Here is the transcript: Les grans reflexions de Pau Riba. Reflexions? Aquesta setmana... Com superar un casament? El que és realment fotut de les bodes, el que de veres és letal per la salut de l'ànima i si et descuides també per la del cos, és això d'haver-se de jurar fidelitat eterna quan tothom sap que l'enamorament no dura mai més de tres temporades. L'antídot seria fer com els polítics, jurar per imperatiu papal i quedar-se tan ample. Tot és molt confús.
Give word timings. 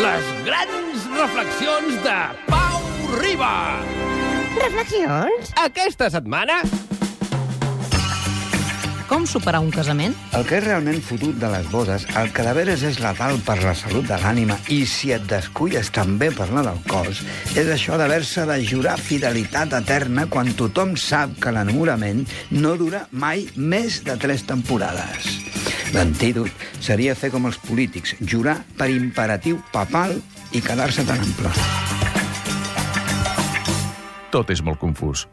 Les 0.00 0.28
grans 0.46 1.02
reflexions 1.12 1.96
de 2.00 2.12
Pau 2.46 2.84
Riba. 3.20 3.56
Reflexions? 4.56 5.50
Aquesta 5.60 6.08
setmana... 6.08 6.62
Com 9.10 9.26
superar 9.28 9.60
un 9.60 9.68
casament? 9.74 10.14
El 10.38 10.46
que 10.48 10.56
és 10.56 10.64
realment 10.64 11.02
fotut 11.04 11.36
de 11.42 11.50
les 11.52 11.68
bodes, 11.68 12.06
el 12.16 12.32
que 12.32 12.46
de 12.46 12.54
veres 12.56 12.84
és 12.86 13.00
letal 13.02 13.36
per 13.44 13.58
la 13.60 13.74
salut 13.76 14.08
de 14.08 14.16
l'ànima 14.22 14.56
i 14.72 14.84
si 14.88 15.12
et 15.12 15.26
descuides 15.28 15.90
també 15.92 16.30
per 16.32 16.48
la 16.54 16.64
del 16.70 16.80
cos, 16.88 17.20
és 17.52 17.68
això 17.74 18.00
d'haver-se 18.00 18.46
de 18.48 18.60
jurar 18.70 18.96
fidelitat 19.02 19.74
eterna 19.82 20.30
quan 20.32 20.54
tothom 20.56 20.96
sap 20.96 21.36
que 21.42 21.52
l'enamorament 21.52 22.24
no 22.56 22.78
dura 22.80 23.04
mai 23.10 23.50
més 23.58 24.00
de 24.06 24.16
tres 24.22 24.48
temporades. 24.48 25.34
L'antídot 25.90 26.69
seria 26.80 27.16
fer 27.16 27.30
com 27.32 27.46
els 27.48 27.58
polítics, 27.62 28.16
jurar 28.20 28.58
per 28.78 28.90
imperatiu 28.92 29.60
papal 29.72 30.16
i 30.52 30.62
quedar-se 30.64 31.04
tan 31.08 31.20
ample. 31.22 31.52
Tot 34.30 34.50
és 34.54 34.62
molt 34.62 34.78
confús. 34.78 35.26